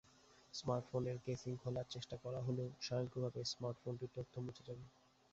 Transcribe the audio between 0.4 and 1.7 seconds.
স্মার্টফোনটির casing